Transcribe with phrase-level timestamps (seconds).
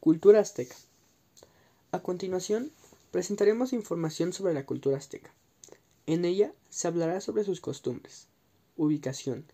[0.00, 0.76] Cultura azteca.
[1.90, 2.70] A continuación,
[3.10, 5.34] presentaremos información sobre la cultura azteca.
[6.06, 8.28] En ella se hablará sobre sus costumbres,
[8.76, 9.44] ubicación,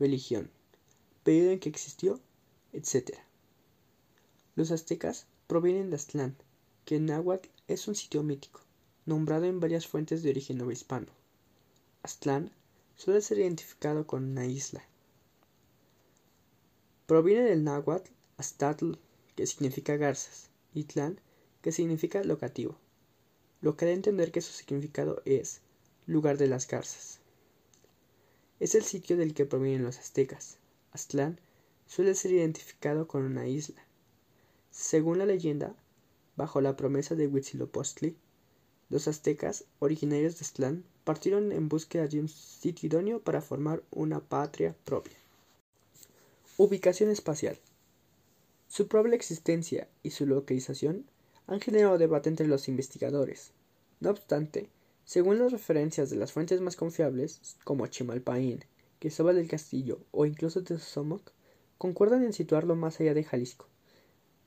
[0.00, 0.50] religión,
[1.22, 2.18] periodo en que existió,
[2.72, 3.18] etc.
[4.56, 6.36] Los aztecas provienen de Aztlán,
[6.84, 8.62] que en náhuatl es un sitio mítico,
[9.06, 11.12] nombrado en varias fuentes de origen novohispano.
[12.02, 12.50] Aztlán
[12.96, 14.82] suele ser identificado con una isla.
[17.06, 18.94] Proviene del náhuatl Aztatl,
[19.36, 21.20] que significa garzas, y Tlán,
[21.62, 22.78] que significa locativo,
[23.60, 25.60] lo que da a entender que su significado es
[26.06, 27.20] lugar de las garzas.
[28.60, 30.58] Es el sitio del que provienen los aztecas.
[30.92, 31.40] Aztlán
[31.86, 33.82] suele ser identificado con una isla.
[34.70, 35.74] Según la leyenda,
[36.36, 38.16] bajo la promesa de Huitzilopochtli,
[38.90, 44.20] los aztecas, originarios de Aztlán, partieron en búsqueda de un sitio idóneo para formar una
[44.20, 45.16] patria propia.
[46.56, 47.58] Ubicación espacial.
[48.74, 51.06] Su probable existencia y su localización
[51.46, 53.52] han generado debate entre los investigadores.
[54.00, 54.68] No obstante,
[55.04, 58.64] según las referencias de las fuentes más confiables, como Chimalpaín,
[58.98, 61.30] Cristóbal del Castillo o incluso Tezosomoc,
[61.78, 63.68] concuerdan en situarlo más allá de Jalisco.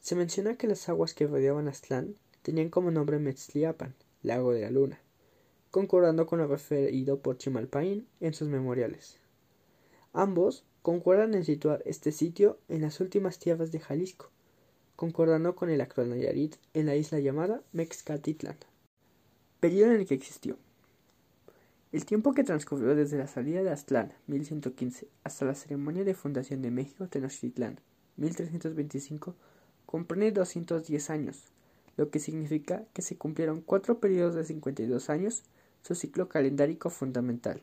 [0.02, 4.72] Se menciona que las aguas que rodeaban Aztlán tenían como nombre Metzliapan, lago de la
[4.72, 5.00] luna,
[5.72, 9.20] concordando con lo referido por Chimalpaín en sus memoriales.
[10.12, 14.30] Ambos concuerdan en situar este sitio en las últimas tierras de Jalisco,
[14.96, 18.56] concordando con el actual Nayarit en la isla llamada Mexcatitlán.
[19.60, 20.56] Periodo en el que existió.
[21.92, 26.62] El tiempo que transcurrió desde la salida de Aztlán, 1115, hasta la ceremonia de fundación
[26.62, 27.82] de México Tenochtitlán,
[28.16, 29.36] 1325,
[29.86, 31.44] comprende 210 años,
[31.98, 35.44] lo que significa que se cumplieron cuatro periodos de 52 años,
[35.82, 37.62] su ciclo calendárico fundamental.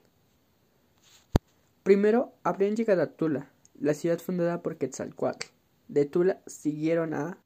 [1.84, 5.48] Primero habrían llegado a Tula, la ciudad fundada por Quetzalcoatl.
[5.88, 7.36] De Tula siguieron a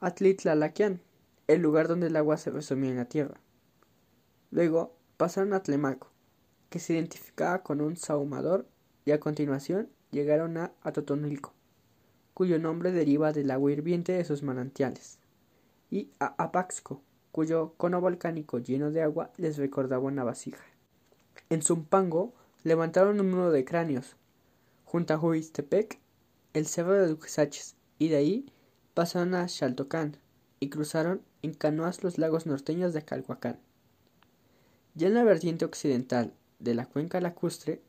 [0.00, 1.02] Atlitlalaquian,
[1.48, 3.38] el lugar donde el agua se resumía en la tierra.
[4.50, 6.08] Luego pasaron a Tlemaco,
[6.70, 8.66] que se identificaba con un sahumador,
[9.04, 11.52] y a continuación llegaron a Atotonilco,
[12.32, 15.18] cuyo nombre deriva del agua hirviente de sus manantiales,
[15.90, 17.02] y a Apaxco,
[17.32, 20.64] cuyo cono volcánico lleno de agua les recordaba una vasija.
[21.50, 22.32] En Zumpango
[22.64, 24.16] levantaron un muro de cráneos,
[24.84, 26.00] junto a Huistepec,
[26.54, 28.46] el cerro de Duxaches, y de ahí
[28.94, 30.16] pasaron a Xaltocán
[30.60, 33.58] y cruzaron en canoas los lagos norteños de Calhuacán.
[34.94, 37.82] Ya en la vertiente occidental de la cuenca lacustre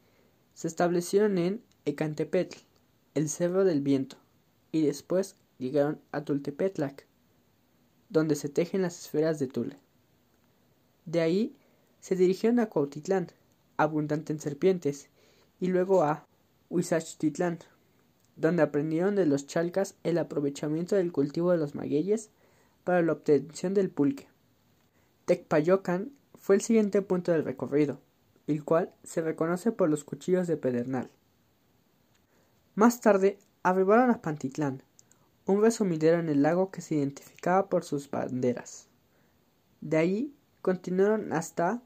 [0.54, 2.60] se establecieron en Ecantepetl,
[3.14, 4.18] el Cerro del Viento,
[4.72, 7.08] y después llegaron a Tultepetlac,
[8.10, 9.78] donde se tejen las esferas de Tule.
[11.06, 11.56] De ahí
[12.02, 13.32] se dirigieron a Cuautitlán,
[13.78, 15.10] abundante en serpientes,
[15.60, 16.26] y luego a
[16.70, 17.60] Huizachtitlan,
[18.36, 22.30] donde aprendieron de los chalcas el aprovechamiento del cultivo de los magueyes
[22.84, 24.28] para la obtención del pulque.
[25.26, 28.00] Tecpayocan fue el siguiente punto del recorrido,
[28.48, 31.10] el cual se reconoce por los cuchillos de pedernal.
[32.76, 34.84] Más tarde arribaron a Pantitlán,
[35.46, 38.88] un resumidero en el lago que se identificaba por sus banderas.
[39.82, 41.82] De ahí continuaron hasta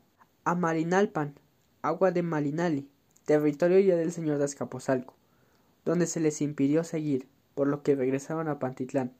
[0.46, 1.36] Amarinalpan,
[1.82, 2.90] agua de Malinali,
[3.26, 5.16] territorio ya del señor de Azcapotzalco,
[5.86, 9.14] donde se les impidió seguir, por lo que regresaron a Pantitlán.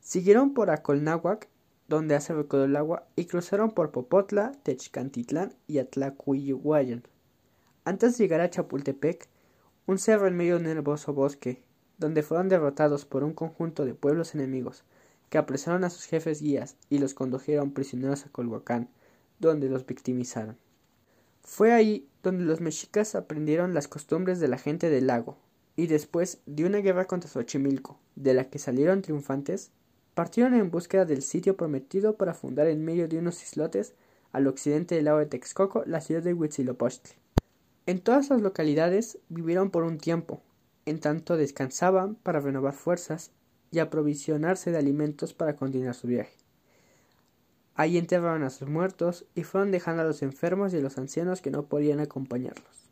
[0.00, 1.48] Siguieron por Acolnáhuac,
[1.88, 7.02] donde hace recodo el agua, y cruzaron por Popotla, Techcantitlán y Atlacuihuayan.
[7.84, 9.28] Antes de llegar a Chapultepec,
[9.86, 11.62] un cerro en medio de un hermoso bosque,
[11.98, 14.84] donde fueron derrotados por un conjunto de pueblos enemigos,
[15.30, 18.88] que apresaron a sus jefes guías y los condujeron prisioneros a Colhuacán,
[19.38, 20.56] donde los victimizaron.
[21.52, 25.36] Fue ahí donde los mexicas aprendieron las costumbres de la gente del lago,
[25.74, 29.72] y después de una guerra contra Xochimilco, de la que salieron triunfantes,
[30.14, 33.94] partieron en búsqueda del sitio prometido para fundar en medio de unos islotes
[34.30, 37.16] al occidente del lago de Texcoco la ciudad de Huitzilopochtli.
[37.86, 40.44] En todas las localidades vivieron por un tiempo,
[40.86, 43.32] en tanto descansaban para renovar fuerzas
[43.72, 46.39] y aprovisionarse de alimentos para continuar su viaje.
[47.80, 51.40] Ahí enterraron a sus muertos y fueron dejando a los enfermos y a los ancianos
[51.40, 52.90] que no podían acompañarlos.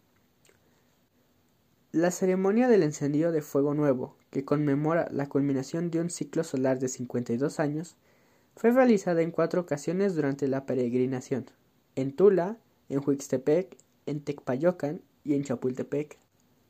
[1.92, 6.78] La ceremonia del encendido de fuego nuevo, que conmemora la culminación de un ciclo solar
[6.78, 7.98] de 52 años,
[8.56, 11.50] fue realizada en cuatro ocasiones durante la peregrinación,
[11.94, 12.56] en Tula,
[12.88, 13.76] en Huixtepec,
[14.06, 16.16] en Tecpayocan y en Chapultepec.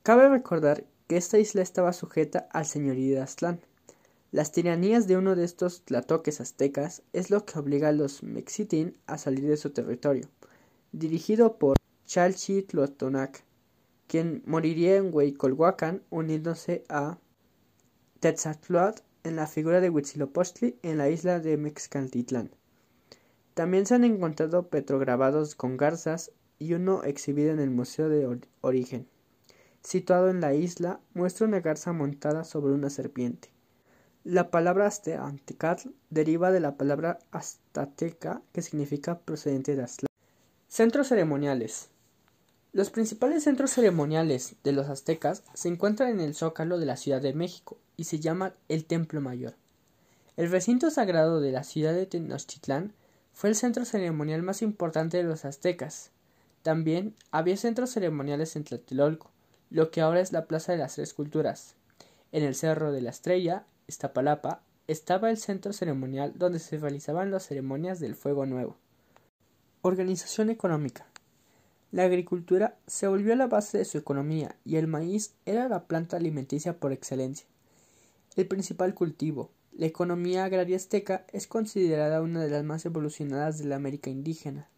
[0.03, 3.61] Cabe recordar que esta isla estaba sujeta al señorío de Aztlán,
[4.30, 8.98] las tiranías de uno de estos tlatoques aztecas es lo que obliga a los mexitín
[9.06, 10.28] a salir de su territorio,
[10.92, 13.42] dirigido por Chalchitlotonac,
[14.06, 17.19] quien moriría en Huicolhuacan uniéndose a
[18.20, 22.50] Tetzatloat en la figura de Huitzilopochtli en la isla de Mexcaltitlán.
[23.54, 29.08] También se han encontrado petrograbados con garzas y uno exhibido en el Museo de Origen,
[29.81, 33.50] situado en la isla, muestra una garza montada sobre una serpiente.
[34.30, 40.10] La palabra Aztecatl deriva de la palabra azteca que significa procedente de Aztlán.
[40.69, 41.88] Centros ceremoniales.
[42.75, 47.22] Los principales centros ceremoniales de los aztecas se encuentran en el Zócalo de la Ciudad
[47.22, 49.54] de México y se llama el Templo Mayor.
[50.36, 52.92] El recinto sagrado de la ciudad de Tenochtitlán
[53.32, 56.10] fue el centro ceremonial más importante de los aztecas.
[56.62, 59.31] También había centros ceremoniales en Tlatelolco,
[59.70, 61.76] lo que ahora es la Plaza de las Tres Culturas.
[62.31, 67.46] En el Cerro de la Estrella, Iztapalapa, estaba el centro ceremonial donde se realizaban las
[67.46, 68.76] ceremonias del Fuego Nuevo.
[69.81, 71.06] Organización económica.
[71.90, 76.19] La agricultura se volvió la base de su economía y el maíz era la planta
[76.19, 77.46] alimenticia por excelencia.
[78.37, 83.64] El principal cultivo, la economía agraria azteca, es considerada una de las más evolucionadas de
[83.64, 84.69] la América indígena.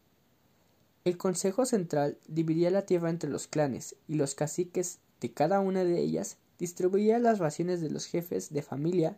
[1.05, 5.83] El Consejo Central dividía la tierra entre los clanes y los caciques de cada una
[5.83, 9.17] de ellas distribuía las raciones de los jefes de familia,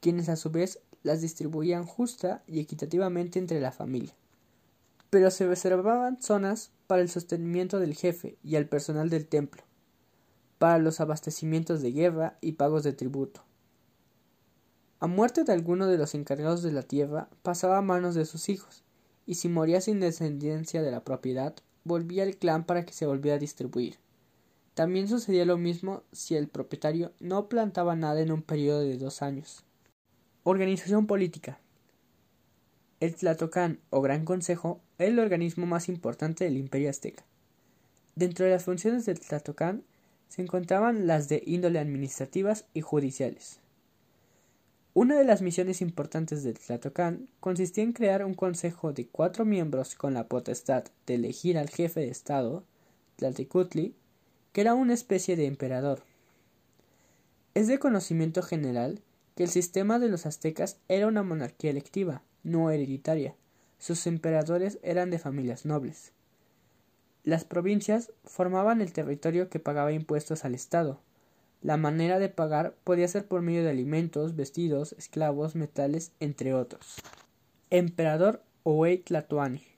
[0.00, 4.14] quienes a su vez las distribuían justa y equitativamente entre la familia
[5.10, 9.62] pero se reservaban zonas para el sostenimiento del jefe y al personal del templo,
[10.58, 13.42] para los abastecimientos de guerra y pagos de tributo.
[14.98, 18.48] A muerte de alguno de los encargados de la tierra pasaba a manos de sus
[18.48, 18.82] hijos,
[19.26, 21.54] y si moría sin descendencia de la propiedad,
[21.84, 23.96] volvía al clan para que se volviera a distribuir.
[24.76, 29.22] También sucedía lo mismo si el propietario no plantaba nada en un periodo de dos
[29.22, 29.64] años.
[30.42, 31.58] Organización política.
[33.00, 37.24] El Tlatocán o Gran Consejo era el organismo más importante del Imperio Azteca.
[38.16, 39.82] Dentro de las funciones del Tlatocán
[40.28, 43.60] se encontraban las de índole administrativas y judiciales.
[44.92, 49.94] Una de las misiones importantes del Tlatocán consistía en crear un consejo de cuatro miembros
[49.94, 52.62] con la potestad de elegir al jefe de Estado,
[53.16, 53.94] Tlaticutli,
[54.56, 56.00] que era una especie de emperador.
[57.52, 59.02] Es de conocimiento general
[59.34, 63.34] que el sistema de los aztecas era una monarquía electiva, no hereditaria.
[63.78, 66.12] Sus emperadores eran de familias nobles.
[67.22, 71.02] Las provincias formaban el territorio que pagaba impuestos al Estado.
[71.60, 76.96] La manera de pagar podía ser por medio de alimentos, vestidos, esclavos, metales, entre otros.
[77.68, 79.75] Emperador Owei Tlatoani.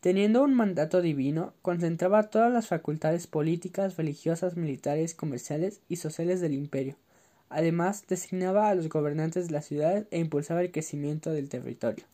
[0.00, 6.54] Teniendo un mandato divino, concentraba todas las facultades políticas, religiosas, militares, comerciales y sociales del
[6.54, 6.96] imperio
[7.50, 12.04] Además, designaba a los gobernantes de las ciudades e impulsaba el crecimiento del territorio.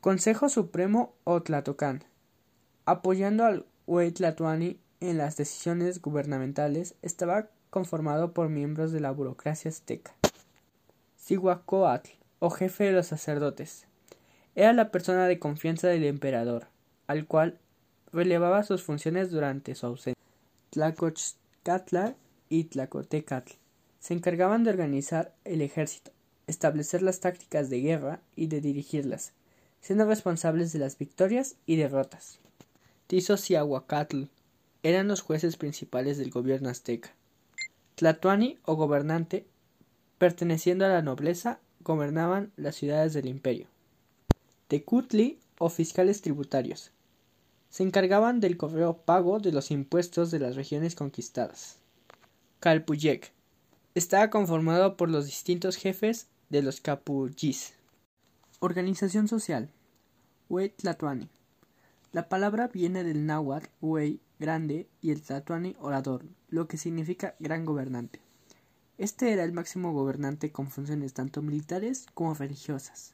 [0.00, 2.02] Consejo Supremo o Tlatocán.
[2.86, 10.14] Apoyando al Tlatoani en las decisiones gubernamentales, estaba conformado por miembros de la burocracia azteca.
[11.18, 13.86] Cihuacóatl, o jefe de los sacerdotes,
[14.54, 16.68] era la persona de confianza del emperador,
[17.06, 17.58] al cual
[18.12, 20.22] relevaba sus funciones durante su ausencia.
[20.70, 22.16] Tlacochcatla
[22.48, 23.52] y Tlacotecatl
[23.98, 26.12] se encargaban de organizar el ejército,
[26.46, 29.32] establecer las tácticas de guerra y de dirigirlas,
[29.80, 32.38] siendo responsables de las victorias y derrotas.
[33.06, 34.24] Tizos y Aguacatl
[34.82, 37.14] eran los jueces principales del gobierno azteca.
[37.96, 39.46] Tlatuani o gobernante,
[40.18, 43.66] perteneciendo a la nobleza, gobernaban las ciudades del imperio.
[44.68, 46.92] Tecutli o fiscales tributarios.
[47.76, 51.76] Se encargaban del correo pago de los impuestos de las regiones conquistadas.
[52.58, 53.34] Calpuyek
[53.94, 57.74] estaba conformado por los distintos jefes de los capuyís.
[58.60, 59.68] Organización social.
[60.48, 61.28] Huey Tlatuani.
[62.12, 67.66] La palabra viene del náhuatl Huey, grande, y el Tlatuani, orador, lo que significa gran
[67.66, 68.22] gobernante.
[68.96, 73.12] Este era el máximo gobernante con funciones tanto militares como religiosas.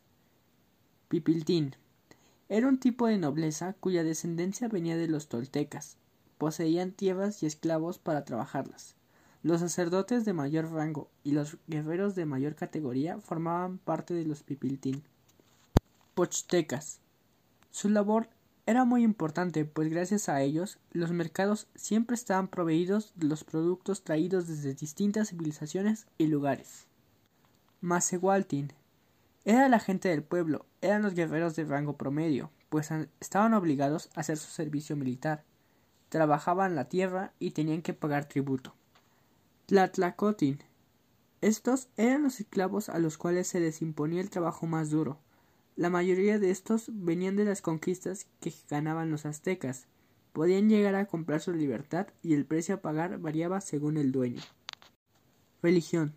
[1.08, 1.74] Pipiltín.
[2.52, 5.96] Era un tipo de nobleza cuya descendencia venía de los toltecas.
[6.36, 8.94] Poseían tierras y esclavos para trabajarlas.
[9.42, 14.42] Los sacerdotes de mayor rango y los guerreros de mayor categoría formaban parte de los
[14.42, 15.02] pipiltín.
[16.12, 17.00] Pochtecas.
[17.70, 18.28] Su labor
[18.66, 24.04] era muy importante, pues gracias a ellos los mercados siempre estaban proveídos de los productos
[24.04, 26.86] traídos desde distintas civilizaciones y lugares.
[27.80, 28.74] Masehualtin.
[29.44, 34.20] Era la gente del pueblo, eran los guerreros de rango promedio, pues estaban obligados a
[34.20, 35.44] hacer su servicio militar,
[36.10, 38.74] trabajaban la tierra y tenían que pagar tributo.
[39.66, 40.62] Tlatlacotin.
[41.40, 45.18] Estos eran los esclavos a los cuales se les imponía el trabajo más duro.
[45.74, 49.86] La mayoría de estos venían de las conquistas que ganaban los aztecas.
[50.32, 54.42] Podían llegar a comprar su libertad y el precio a pagar variaba según el dueño.
[55.62, 56.14] Religión.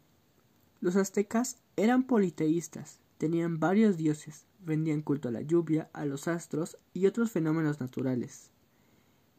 [0.80, 6.78] Los aztecas eran politeístas, tenían varios dioses, rendían culto a la lluvia, a los astros
[6.94, 8.52] y otros fenómenos naturales.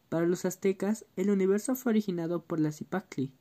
[0.09, 3.31] Para los aztecas, el universo fue originado por la Zipacli,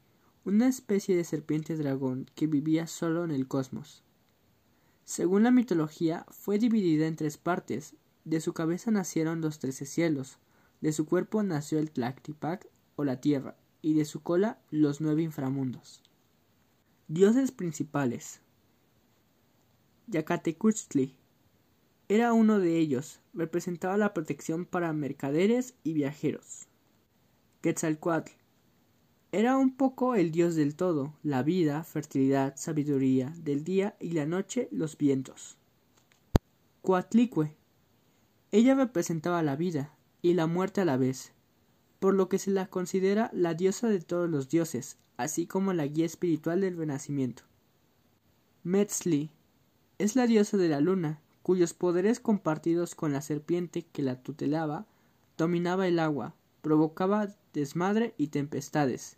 [0.44, 4.02] una especie de serpiente dragón que vivía solo en el cosmos.
[5.04, 7.94] Según la mitología, fue dividida en tres partes.
[8.24, 10.38] De su cabeza nacieron los trece cielos,
[10.80, 15.22] de su cuerpo nació el Tlactipac o la tierra, y de su cola los nueve
[15.22, 16.02] inframundos.
[17.06, 18.40] Dioses principales.
[20.08, 21.16] Yacatecuchtli
[22.08, 26.68] era uno de ellos, representaba la protección para mercaderes y viajeros.
[27.60, 28.30] Quetzalcoatl
[29.32, 34.24] era un poco el dios del todo, la vida, fertilidad, sabiduría, del día y la
[34.24, 35.58] noche los vientos.
[36.82, 37.56] Coatlicue.
[38.52, 41.32] Ella representaba la vida y la muerte a la vez,
[41.98, 45.86] por lo que se la considera la diosa de todos los dioses, así como la
[45.86, 47.42] guía espiritual del renacimiento.
[48.62, 49.32] Metzli
[49.98, 54.86] es la diosa de la luna, cuyos poderes compartidos con la serpiente que la tutelaba
[55.36, 59.16] dominaba el agua, provocaba desmadre y tempestades,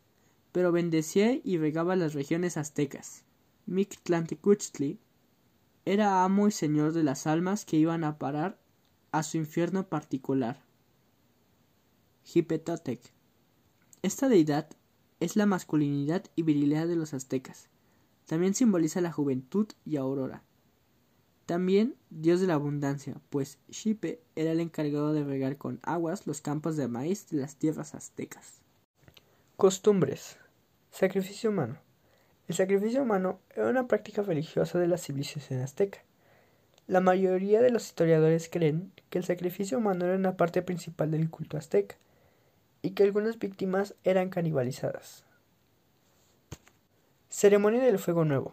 [0.52, 3.24] pero bendecía y regaba las regiones aztecas.
[3.66, 4.98] Mictlantecuhtli
[5.84, 8.58] era amo y señor de las almas que iban a parar
[9.10, 10.62] a su infierno particular.
[12.34, 13.00] Hipetotec.
[14.02, 14.68] Esta deidad
[15.18, 17.68] es la masculinidad y virilidad de los aztecas.
[18.26, 20.44] También simboliza la juventud y aurora.
[21.48, 26.42] También dios de la abundancia, pues Xipe era el encargado de regar con aguas los
[26.42, 28.60] campos de maíz de las tierras aztecas.
[29.56, 30.36] Costumbres.
[30.90, 31.78] Sacrificio humano.
[32.48, 36.00] El sacrificio humano era una práctica religiosa de la civilización azteca.
[36.86, 41.30] La mayoría de los historiadores creen que el sacrificio humano era una parte principal del
[41.30, 41.96] culto azteca
[42.82, 45.24] y que algunas víctimas eran canibalizadas.
[47.30, 48.52] Ceremonia del Fuego Nuevo.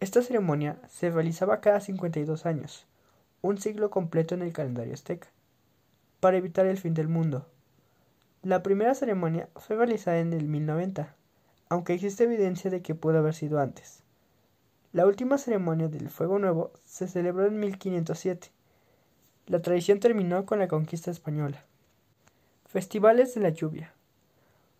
[0.00, 2.86] Esta ceremonia se realizaba cada 52 años,
[3.42, 5.26] un siglo completo en el calendario azteca,
[6.20, 7.46] para evitar el fin del mundo.
[8.42, 11.16] La primera ceremonia fue realizada en el 1090,
[11.68, 14.04] aunque existe evidencia de que pudo haber sido antes.
[14.92, 18.52] La última ceremonia del Fuego Nuevo se celebró en 1507.
[19.46, 21.64] La tradición terminó con la conquista española.
[22.66, 23.92] Festivales de la lluvia.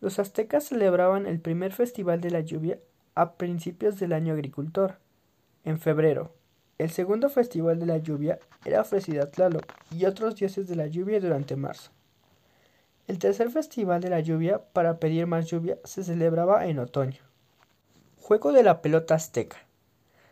[0.01, 2.79] Los aztecas celebraban el primer festival de la lluvia
[3.17, 4.99] a principios del año agricultor,
[5.69, 6.33] en febrero.
[6.79, 10.87] El segundo festival de la lluvia era ofrecido a Tlaloc y otros dioses de la
[10.87, 11.91] lluvia durante marzo.
[13.07, 17.21] El tercer festival de la lluvia para pedir más lluvia se celebraba en otoño.
[18.21, 19.57] Juego de la pelota azteca.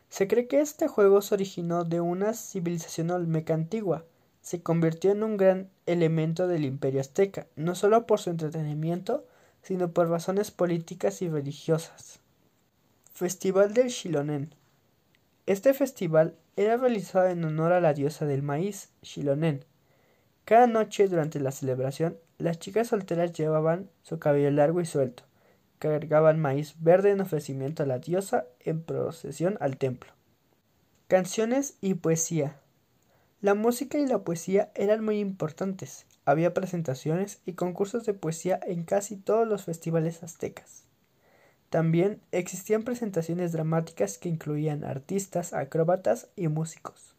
[0.09, 4.05] Se cree que este juego se originó de una civilización olmeca antigua.
[4.40, 9.26] Se convirtió en un gran elemento del imperio azteca, no solo por su entretenimiento,
[9.62, 12.21] sino por razones políticas y religiosas.
[13.12, 14.55] Festival del Xilonen.
[15.47, 19.65] Este festival era realizado en honor a la diosa del maíz, Xilonen.
[20.45, 25.23] Cada noche durante la celebración, las chicas solteras llevaban su cabello largo y suelto,
[25.79, 30.11] cargaban maíz verde en ofrecimiento a la diosa en procesión al templo.
[31.07, 32.59] Canciones y poesía.
[33.41, 36.07] La música y la poesía eran muy importantes.
[36.25, 40.86] Había presentaciones y concursos de poesía en casi todos los festivales aztecas.
[41.70, 47.14] También existían presentaciones dramáticas que incluían artistas, acróbatas y músicos.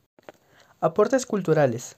[0.80, 1.98] Aportes culturales.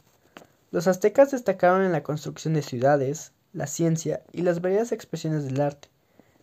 [0.72, 5.62] Los aztecas destacaron en la construcción de ciudades, la ciencia y las variadas expresiones del
[5.62, 5.90] arte.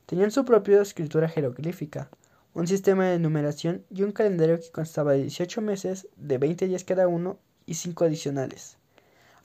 [0.07, 2.09] Tenían su propia escritura jeroglífica,
[2.55, 6.85] un sistema de numeración y un calendario que constaba de 18 meses, de 20 días
[6.85, 8.79] cada uno y 5 adicionales,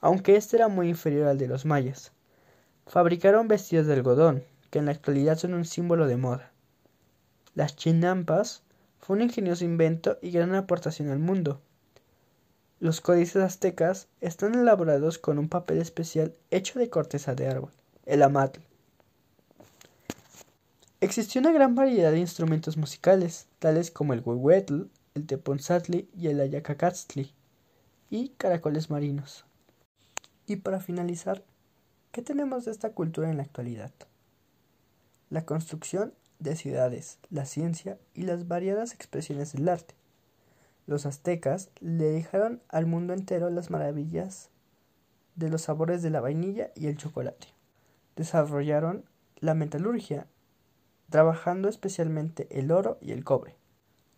[0.00, 2.12] aunque este era muy inferior al de los mayas.
[2.86, 6.51] Fabricaron vestidos de algodón, que en la actualidad son un símbolo de moda.
[7.54, 8.62] Las chinampas
[8.98, 11.60] fue un ingenioso invento y gran aportación al mundo.
[12.80, 17.72] Los códices aztecas están elaborados con un papel especial hecho de corteza de árbol,
[18.06, 18.60] el amatl.
[21.00, 26.40] Existió una gran variedad de instrumentos musicales, tales como el huehuetl, el teponzatli y el
[26.40, 27.32] ayacacatztli,
[28.08, 29.44] y caracoles marinos.
[30.46, 31.44] Y para finalizar,
[32.12, 33.92] ¿qué tenemos de esta cultura en la actualidad?
[35.28, 39.94] La construcción de ciudades, la ciencia y las variadas expresiones del arte.
[40.86, 44.50] Los aztecas le dejaron al mundo entero las maravillas
[45.36, 47.48] de los sabores de la vainilla y el chocolate.
[48.16, 49.04] Desarrollaron
[49.36, 50.26] la metalurgia,
[51.10, 53.56] trabajando especialmente el oro y el cobre.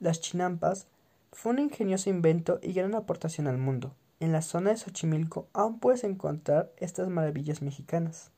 [0.01, 0.87] Las chinampas
[1.33, 3.95] fue un ingenioso invento y gran aportación al mundo.
[4.21, 8.31] En la zona de Xochimilco aún puedes encontrar estas maravillas mexicanas.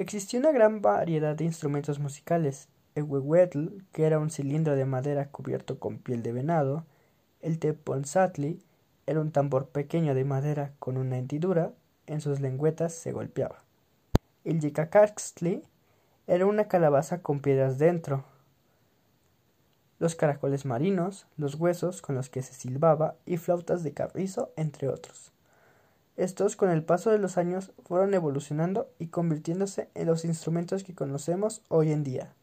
[0.00, 5.28] Existió una gran variedad de instrumentos musicales, el huehuetl, que era un cilindro de madera
[5.28, 6.86] cubierto con piel de venado,
[7.42, 8.62] el teponzatli
[9.04, 11.74] era un tambor pequeño de madera con una hendidura,
[12.06, 13.62] en sus lengüetas se golpeaba.
[14.42, 15.64] El yicacaxtli
[16.26, 18.24] era una calabaza con piedras dentro,
[19.98, 24.88] los caracoles marinos, los huesos con los que se silbaba y flautas de carrizo, entre
[24.88, 25.30] otros.
[26.16, 30.94] Estos, con el paso de los años, fueron evolucionando y convirtiéndose en los instrumentos que
[30.94, 32.34] conocemos hoy en día.